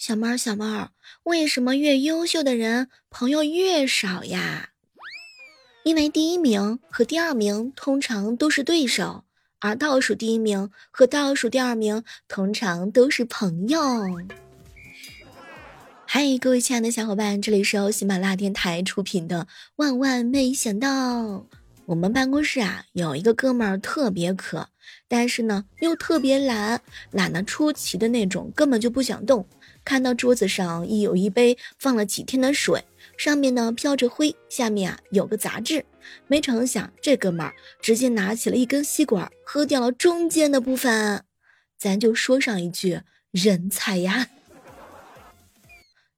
[0.00, 0.88] 小猫儿，小猫儿，
[1.24, 4.70] 为什么越优秀的人朋友越少呀？
[5.84, 9.24] 因为第一名和第二名通常都是对手，
[9.58, 13.78] 而倒数第一名和倒数第二名通常都是朋友。
[16.06, 19.42] 嗨，各位亲爱的小伙伴，这里是由喜马拉雅电台出品的
[19.76, 20.88] 《万万没想到》。
[21.90, 24.68] 我们办公室啊，有一个哥们儿特别渴，
[25.08, 26.80] 但是呢又特别懒，
[27.10, 29.44] 懒得出奇的那种，根本就不想动。
[29.82, 32.84] 看到桌子上一有一杯放了几天的水，
[33.18, 35.84] 上面呢飘着灰，下面啊有个杂质。
[36.28, 41.24] 没成想，这哥们儿直接拿起了一根吸管，喝掉了中间的部分。
[41.76, 43.00] 咱就说上一句，
[43.32, 44.28] 人才呀！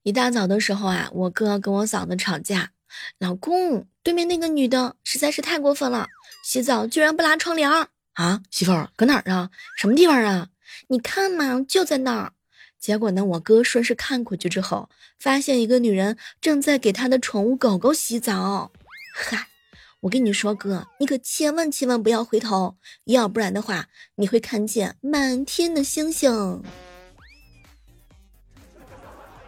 [0.03, 2.69] 一大早的时候啊，我哥跟我嫂子吵架。
[3.19, 6.07] 老公，对面那个女的实在是太过分了，
[6.43, 8.41] 洗澡居然不拉窗帘儿啊！
[8.51, 9.49] 媳妇儿搁哪儿啊？
[9.77, 10.49] 什么地方啊？
[10.89, 12.33] 你看嘛，就在那儿。
[12.79, 18.71] 结果呢，我哥顺势看过去之后，发现一个女人正在给她的宠物狗狗洗澡。
[19.15, 19.47] 嗨，
[20.01, 26.61] 我跟你说哥，你可千万千万不要回头，要不然的话，你会看见满天的星星。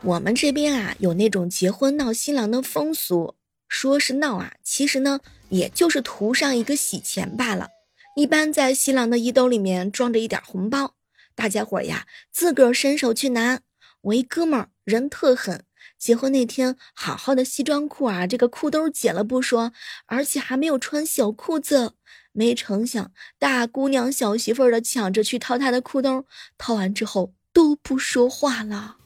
[0.06, 3.34] 我们这边啊，有那种结婚闹新郎的风俗，
[3.68, 7.70] 说是闹啊，其实呢，也就是图上一个喜钱罢了。
[8.16, 10.94] 一般在新郎的衣兜里面装着一点红包，
[11.34, 13.62] 大家伙呀，自个儿伸手去拿。
[14.02, 15.64] 我一哥们儿人特狠，
[15.98, 19.74] 结婚那天好好的西装裤啊，这个裤兜解了不说，
[20.06, 21.94] 而且还没有穿小裤子。
[22.32, 26.26] 没成想，大姑娘小媳妇儿的抢着去掏他的裤兜，
[26.60, 28.98] 掏完之后都不说话了。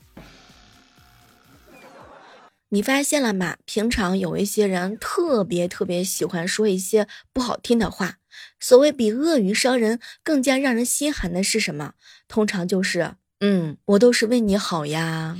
[2.72, 3.58] 你发现了吗？
[3.66, 8.18] 平常有一些人特别特别喜欢说一些不好听的话。
[8.60, 11.94] 所谓比恶语伤人更加让人心寒的是什么？
[12.28, 15.38] 通常就是，嗯，我都是为你好呀。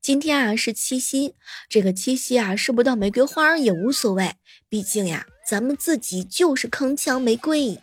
[0.00, 1.36] 今天啊是七夕，
[1.68, 4.34] 这个七夕啊收不到玫瑰花也无所谓，
[4.68, 7.80] 毕竟呀，咱们自己就是铿锵玫瑰。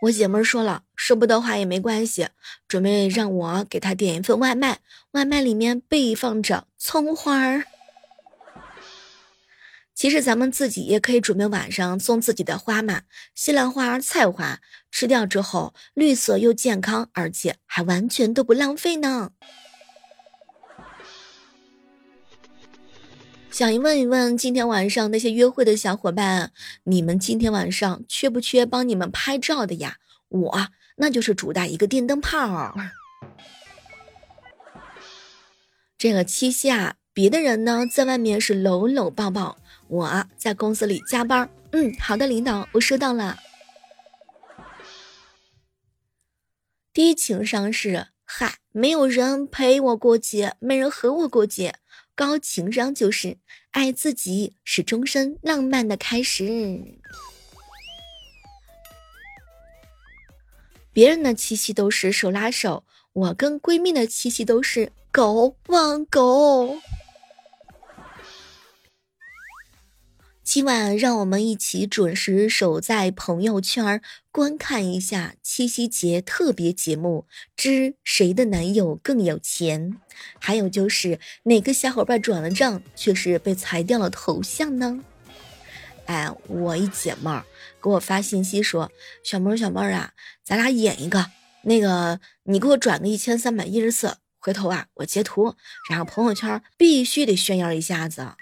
[0.00, 2.28] 我姐妹说了，收不到花也没关系，
[2.66, 4.78] 准备让我给她点一份外卖，
[5.10, 7.64] 外卖里面备放着葱花儿。
[9.94, 13.02] 其实咱们自己也可以准备晚上送自己的花嘛，
[13.34, 19.32] 西兰花、菜花，吃掉之后绿色又健康，而且还完全都不浪费呢。
[23.50, 26.52] 想问一问，今天晚上那些约会的小伙伴，
[26.84, 29.96] 你们今天晚上缺不缺帮你们拍照的呀？
[30.28, 32.74] 我那就是主打一个电灯泡。
[35.98, 41.50] 这个七夕啊，别的人呢在外面是搂搂抱抱，我在公司里加班。
[41.72, 43.36] 嗯，好的，领导，我收到了。
[46.92, 51.74] 低情商是嗨，没有人陪我过节，没人和我过节。
[52.14, 53.38] 高情商就是
[53.70, 56.98] 爱自己是终身浪漫的开始。
[60.92, 66.78] 别人的七夕都是手拉手，我跟闺蜜的七夕都是狗望狗。
[70.52, 74.02] 今晚让我们一起准时守在朋友圈，
[74.32, 79.96] 观看一下七夕节特别节目之谁的男友更有钱？
[80.40, 85.04] 还有就是哪个小伙伴转了账却是被裁掉了头像呢？
[86.06, 87.44] 哎，我一姐妹儿
[87.80, 88.90] 给我发信息说
[89.22, 90.10] ：“小妹儿，小妹儿啊，
[90.42, 91.26] 咱俩演一个，
[91.62, 95.54] 那个你给我转个一千三百一十四，回头啊我截图，
[95.88, 98.32] 然后朋友圈必须得炫耀一下子。”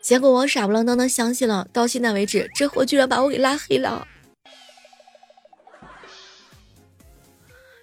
[0.00, 4.06] 结果我傻不愣登的相信了，到现在为止，这货居然把我给拉黑了。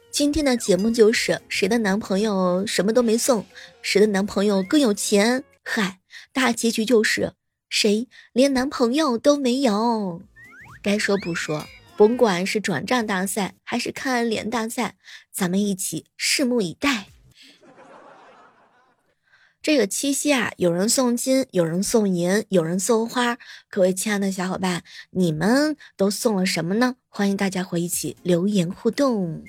[0.10, 3.46] 今天的节目就是谁的男朋友什么都没送，
[3.84, 5.44] 谁的男朋友更有钱？
[5.64, 6.00] 嗨，
[6.34, 7.34] 大结局就是
[7.70, 10.24] 谁连男朋友都没有。
[10.82, 14.96] 该说不说，甭管是转账大赛还是看脸大赛，
[15.32, 17.10] 咱们一起拭目以待。
[19.68, 23.38] 这个七夕啊，有人送金，有人送银，有人送花。
[23.70, 26.96] 各位亲爱的小伙伴，你们都送了什么呢？
[27.10, 29.44] 欢迎大家伙一起留言互动。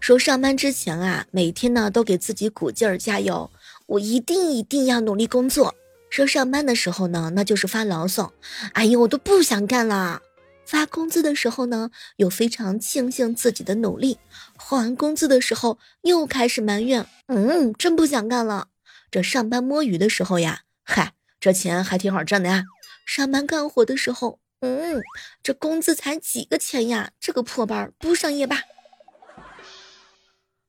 [0.00, 3.50] 说上班之前啊，每天呢都给自己鼓劲儿加油，
[3.88, 5.74] 我一定一定要努力工作。
[6.08, 8.32] 说上班的时候呢，那就是发牢骚，
[8.72, 10.22] 哎呦，我都不想干了。
[10.66, 14.18] 发工资的时候呢，又非常庆幸自己的努力；
[14.56, 18.68] 还工资的时候，又开始埋怨，嗯，真不想干了。
[19.10, 22.64] 这上班摸鱼的时候呀，嗨，这钱还挺好挣的呀。
[23.06, 25.00] 上班干活的时候，嗯，
[25.42, 28.64] 这工资才几个钱呀，这个破班不上夜班。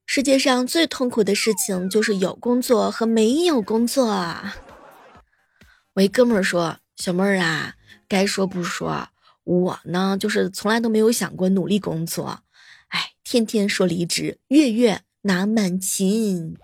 [0.05, 4.38] 世界上最痛苦的事情就是有工作和没有工作。
[5.94, 7.73] 我一哥们儿说：“小妹儿啊，
[8.07, 9.09] 该说不说，
[9.47, 12.41] 我呢就是从来都没有想过努力工作，
[12.89, 16.57] 哎，天天说离职，月月拿满勤。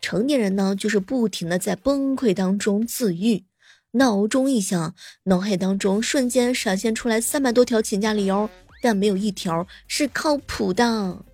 [0.00, 3.44] 成年人呢就是不停的在崩溃当中自愈，
[3.90, 4.94] 闹钟一响，
[5.24, 8.48] 脑海当中瞬间闪现出来三百多条请假理由，
[8.80, 11.24] 但没有一条是靠谱的。”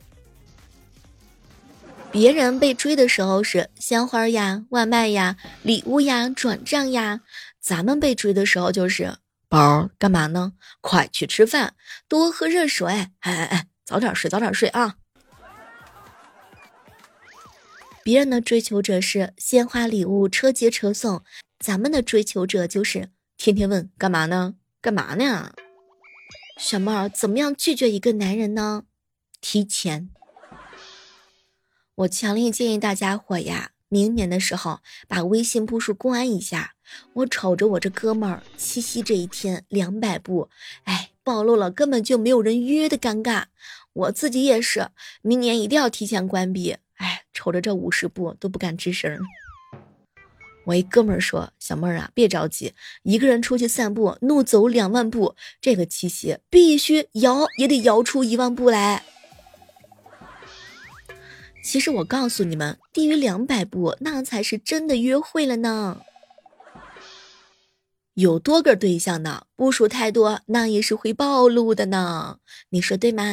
[2.11, 7.21] 别人被追的时候是鲜花呀、外卖呀、礼物呀、转账呀，
[7.61, 9.19] 咱们被追的时候就是
[9.55, 10.55] 宝干嘛呢？
[10.81, 11.77] 快去吃饭，
[12.09, 14.97] 多喝热水，哎哎哎，早点睡，早点睡啊！
[18.03, 21.23] 别人的追求者是鲜花、礼物、车接车送，
[21.61, 24.57] 咱们的追求者就是天天问干嘛呢？
[24.81, 25.53] 干嘛呢？
[26.59, 28.83] 小妹儿，怎么样拒绝一个男人呢？
[29.41, 30.11] 提前。
[31.95, 36.74] 我强烈建议大家伙呀，明年的时候把微信步数关一下。
[37.13, 40.49] 我瞅着我这哥们儿七夕这一天两百步，
[40.85, 43.45] 哎，暴露了根本就没有人约的尴尬。
[43.93, 44.89] 我自己也是，
[45.23, 46.77] 明年一定要提前关闭。
[46.97, 49.19] 哎，瞅着这五十步都不敢吱声。
[50.67, 59.05] 我一哥们儿说：“小妹儿啊，别着急，一个人出去散步，怒走两万步，这个七夕必须摇也得摇出一万步来。”
[61.63, 66.01] 其实我告诉你们，低于两百步，那才是真的约会了呢。
[68.15, 72.39] 有多个对象呢，部署太多，那也是会暴露的呢。
[72.71, 73.25] 你说对吗？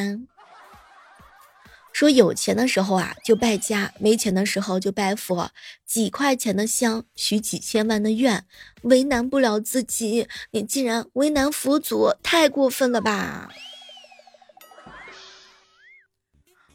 [1.94, 5.52] 说有钱的时候啊就败家，没钱的时候就拜佛。
[5.86, 8.46] 几块钱的香，许几千万的愿，
[8.84, 13.52] 为难不了自己，你竟然为难佛祖，太过分了吧？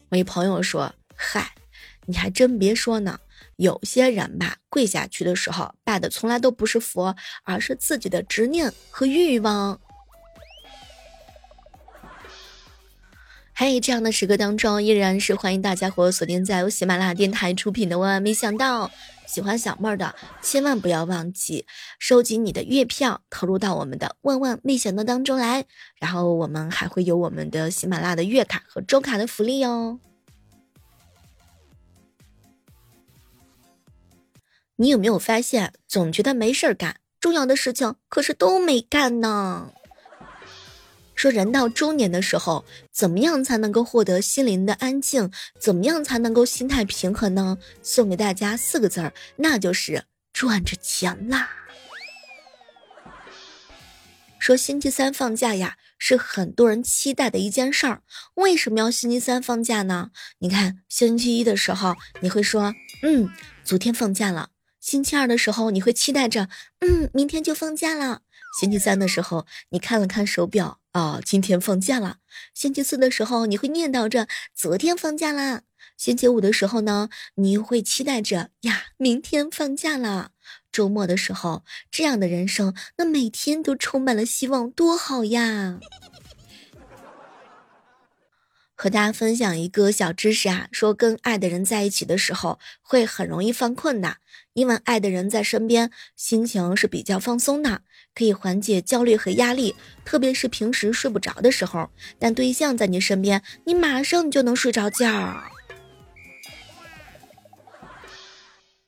[0.09, 0.93] 我一朋友说。
[1.19, 1.55] 嗨，
[2.05, 3.19] 你还真别说呢，
[3.57, 9.79] 有些人吧，跪下去的时候拜的从来都不是佛，而是自己的执念和欲望。
[13.53, 18.87] 嘿，这样的时刻当中，依然是欢迎大家伙锁定在由喜马拉雅电台出品的《万万没想到》。
[19.25, 21.65] 喜欢小妹儿的，千万不要忘记
[21.97, 25.65] 收集你的月票，投入到我们的《万万没想到》当中来。
[25.99, 29.99] 然后我们还会有我们的喜马拉雅的月卡和周卡的福利哦。
[34.79, 39.71] 你有没有发现，总觉得没事儿干，重要的事情可是都没干呢？
[41.15, 45.31] 说人到中年的时候，怎么样才能够获得心灵的安静？
[45.59, 47.57] 怎么样才能够心态平衡呢？
[47.81, 51.49] 送给大家四个字儿，那就是赚着钱啦。
[54.37, 58.03] 说星期三放假呀，是很多人期待的一件事儿。
[58.35, 60.11] 为什么要星期三放假呢？
[60.37, 63.27] 你看星期一的时候，你会说，嗯，
[63.63, 64.51] 昨天放假了。
[64.87, 66.47] 星期二的时候，你会期待着，
[66.79, 68.21] 嗯，明天就放假了。
[68.57, 72.19] 星期三的时候，你看了看手表，啊，今天放假了。
[72.53, 75.63] 星期四的时候，你会念叨着，昨天放假啦。
[75.97, 80.31] 星期五的时候呢，你又会期待着，呀，明天放假了。
[80.71, 85.81] 周末的时候，这样的人生，那每天都充满了希望，多好呀！
[88.79, 94.17] 和大家分享一个小知识啊，说跟爱的人在一起的时候会很容易犯困的，
[94.53, 97.81] 因为爱的人在身边，心情是比较放松的，
[98.13, 105.43] 可以缓解焦虑和压力，特别是平时睡不着的时候，但对象在你身边，你马上就能睡着觉。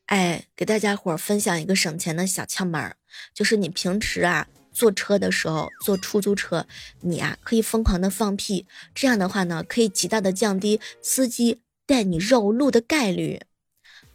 [0.06, 2.96] 哎，给大家伙分享一个省钱的小窍门，
[3.34, 4.48] 就是你平时啊。
[4.80, 6.66] 坐车的时候，坐出租车，
[7.02, 13.42] 你呀可以疯狂的放屁，这样的话呢，可以极大的降低司机带你绕路的概率。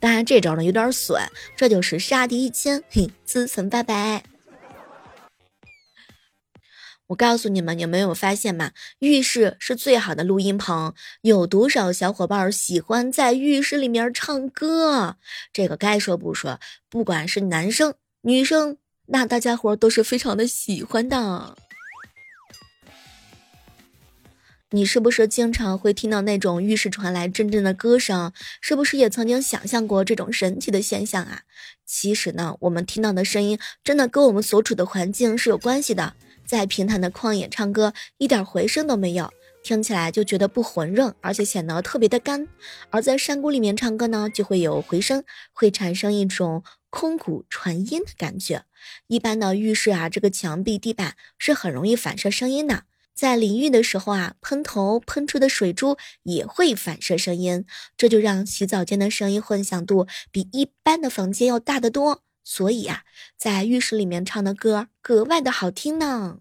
[0.01, 4.25] 当然，这招呢有点损，这就是杀敌一千，嘿，自损八百。
[7.09, 8.73] 我告诉你们，有没有发现嘛？
[9.01, 15.17] 浴室是最好的录音棚，有多少小伙伴喜欢在浴室里面唱歌？
[15.53, 17.93] 这个该说不说，不管是男生
[18.23, 18.79] 女生。
[19.07, 21.57] 那大家伙都是非常的喜欢的。
[24.71, 28.33] 你是不是经常会听到那种浴室传来阵阵的歌声？
[28.61, 31.43] 是不是也曾经想象过这种神奇的现象啊？
[31.87, 36.15] 其实呢，我们听到的声音真的跟我们所处的环境是有关系的。
[36.45, 39.27] 在平坦的旷野唱歌，一点回声都没有；
[39.65, 42.47] 听起来就觉得不浑润，而且显得特别的干。
[42.91, 48.67] 而在山谷里面唱歌呢，就会有回声，会产生一种空谷传音的感觉。
[49.07, 52.85] 一般的浴室啊，这个墙壁、地板是很容易反射声音的。
[53.15, 57.65] 在淋浴的时候啊，喷头喷出的水珠也会反射声音，
[57.97, 62.21] 这就让洗澡间的声音混响度比一般的房间要大得多。
[62.45, 63.05] 所以啊，
[63.39, 66.41] 在浴室里面唱的歌格外的好听呢。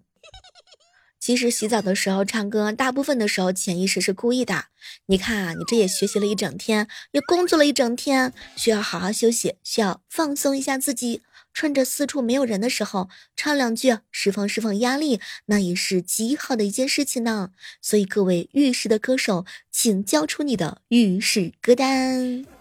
[1.23, 4.65] 其实洗澡的时候唱歌，大部分的时候潜意识是故意的。
[5.05, 11.21] 你看啊，你这也学习了一整天，也工作了一整天，需要好好休息，需要放松一下自己。
[11.53, 17.51] 趁着四处没有人的时候，唱两句，释放释放压力，那也是极好的一件事情呢。
[17.81, 22.52] 所以各位浴室的歌手，请交出你的浴室歌单。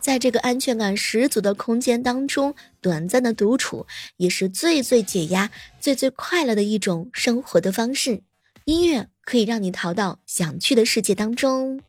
[0.00, 8.22] 在这个安全感十足的空间当中，短暂的独处也是最最解压、最最快乐的一种生活的方式。
[8.64, 11.80] 音乐可以让你逃到想去的世界当中。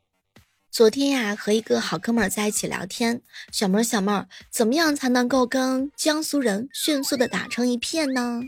[0.69, 8.41] 昨天呀，和一个好哥们儿在一起聊天，小妹儿小妹儿，怎么样才能够跟江苏人迅速的打成一片呢？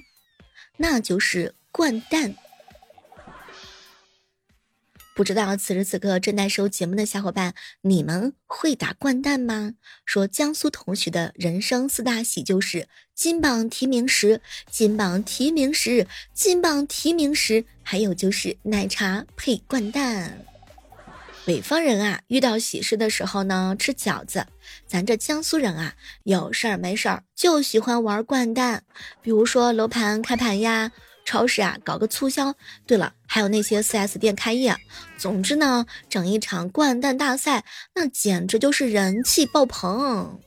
[0.78, 2.36] 那就是灌蛋。
[5.16, 9.76] 不知道此时此刻正在收节目的小伙伴，你们会打掼蛋吗？
[10.06, 14.42] 说江苏同学的人生四大喜就是金榜题名时，
[14.72, 20.44] 金榜题名时，金榜题名时，还有就是奶茶配掼蛋。
[21.46, 24.46] 北方人啊，遇到喜事的时候呢，吃饺子；
[24.88, 25.94] 咱这江苏人啊，
[26.24, 28.84] 有事儿没事儿就喜欢玩掼蛋，
[29.22, 30.92] 比如说楼盘开盘呀。
[31.26, 32.56] 超市啊，搞个促销。
[32.86, 34.76] 对了，还有那些 4S 店开业。
[35.18, 37.66] 总之呢，整一场掼蛋大赛，
[37.96, 40.40] 那简直就是人气爆棚。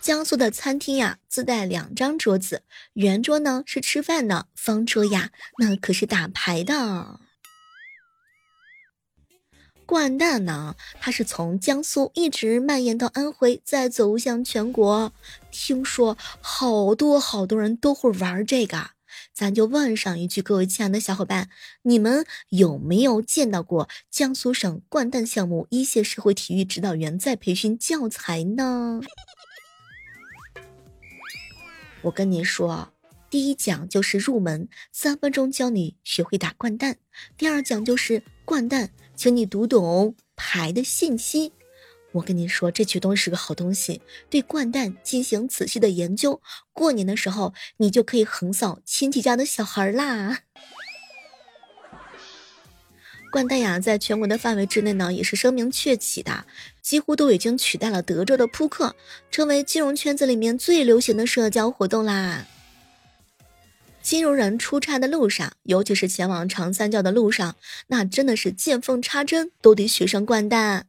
[0.00, 2.62] 江苏的餐厅呀，自带两张桌子，
[2.94, 7.20] 圆桌呢是吃饭的，方桌呀那可是打牌的。
[9.90, 15.12] 掼蛋呢，它是从江苏一直蔓延到安徽，再走向全国。
[15.50, 18.90] 听说好多好多人都会玩这个，
[19.34, 21.50] 咱就问上一句，各位亲爱的小伙伴，
[21.82, 29.00] 你们有没有见到过江苏省掼蛋项目一线社会体育指导员在培训教材呢？
[32.02, 32.92] 我跟你说，
[33.28, 36.94] 第一讲就是入门，三分钟教你学会打掼蛋；
[37.36, 38.90] 第二讲就是掼蛋。
[39.20, 41.52] 请你读懂牌的信息。
[42.12, 44.00] 我跟你说，这举动是个好东西。
[44.30, 46.40] 对掼蛋进行仔细的研究，
[46.72, 50.38] 过年的时候你就可以横扫亲戚家的小孩啦。
[53.30, 56.46] 掼蛋呀，在全国的范围之内呢，也是声名鹊起的，
[56.80, 58.96] 几乎都已经取代了德州的扑克，
[59.30, 62.46] 成为金融圈子里面最流行的社交活动啦。
[64.02, 67.56] 金融人出差的路上，尤其是前往长三角的路上，
[67.88, 70.86] 那真的是见缝插针，都得学上掼蛋。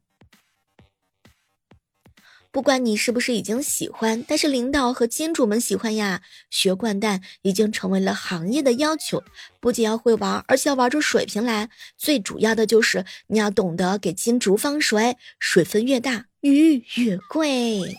[2.51, 9.23] 不管你是不是已经喜欢，但是领导和金主们喜欢呀，学掼蛋已经成为了行业的要求。
[9.61, 11.69] 不仅要会玩，而且要玩出水平来。
[11.97, 17.97] 最主要的就是你要懂得给金主放水，水分越大，鱼越贵。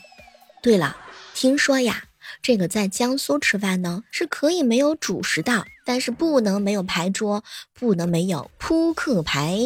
[0.63, 0.99] 对了，
[1.35, 2.05] 听说呀。
[2.43, 9.57] 这个在江苏吃饭呢是可以没有主食的，但是不能没有牌桌，不能没有扑克牌。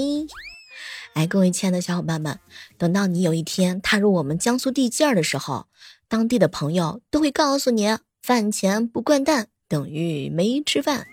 [1.14, 2.38] 哎，各位亲爱的小伙伴们，
[2.76, 5.68] 等到你有一天踏入我们江苏地界儿的时候，
[6.06, 11.06] 当地的朋友都会告诉你，饭前不灌蛋等于没吃饭。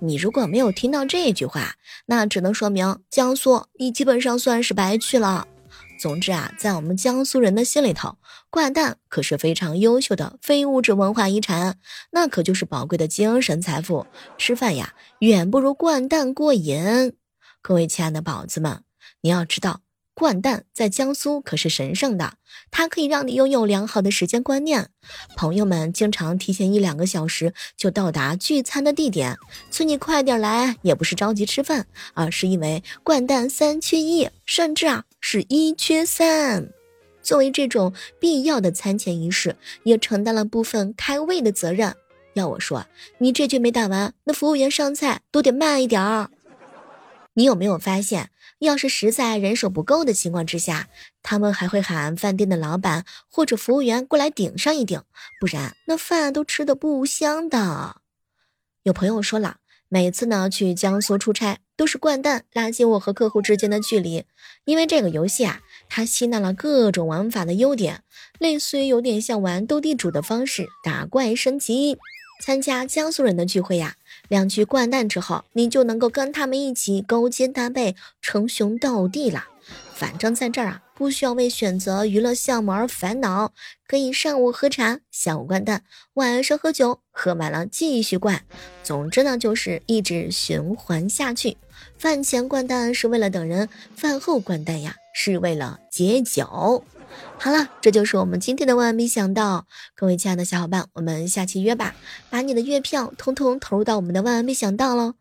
[0.00, 5.46] 你如果没有听到这句话，那只能说明江苏你基本上算是白去了。
[5.98, 8.18] 总之啊，在我们江苏人的心里头，
[8.50, 11.78] 掼蛋可是非常优秀的非物质文化遗产，
[12.10, 14.06] 那可就是宝贵的精神财富。
[14.36, 17.14] 吃饭呀，远不如掼蛋过瘾。
[17.62, 18.82] 各位亲爱的宝子们，
[19.22, 19.83] 你要知道。
[20.14, 22.34] 掼蛋在江苏可是神圣的，
[22.70, 24.90] 它可以让你拥有良好的时间观念。
[25.36, 29.36] 朋友们经常提前一两个小时就到达聚餐的地点，
[29.70, 36.68] 催你快点来，也不是着急吃饭，而是因为掼蛋三缺一，甚至啊是一缺三。
[37.20, 41.94] 作为这种必要的餐前仪式，也承担了部分开胃的责任。
[42.34, 42.86] 要我说，
[43.18, 46.30] 你这局没打完，那服务员上菜都得慢一点儿。
[47.36, 48.30] 你有没有发现？
[48.64, 50.88] 要是实在人手不够的情况之下，
[51.22, 55.00] 他们还会喊饭店的老板或者服务员过来顶上一顶，
[55.40, 58.00] 不然那饭都吃的不香的。
[58.82, 64.24] 有朋友说了，每次呢去江苏出差，都是掼蛋拉近我和客户之间的距离，
[64.64, 68.02] 因为这个游戏啊，它吸纳了各种玩法的优点，
[68.38, 71.96] 类似于有点像玩斗地主的方式打怪升级。
[72.42, 73.94] 参加江苏人的聚会呀，
[74.28, 79.48] 两局掼蛋之后，你就能够跟他们一起勾肩搭背、称兄道弟啦。
[79.94, 83.52] 反正在这儿啊，不需要为选择娱乐项目而烦恼，
[83.86, 88.42] 可以上午喝茶，下午掼蛋，晚上喝酒，喝完了继续灌。
[88.82, 91.56] 总之呢，就是一直循环下去。
[91.96, 96.84] 饭前掼蛋是为了等人，饭后掼蛋呀是为了解酒。
[97.38, 99.66] 好了，这就是我们今天的万万没想到。
[99.94, 101.94] 各位亲爱的小伙伴，我们下期约吧，
[102.30, 105.14] 把你的月票通通投入到我们的万万没想到喽。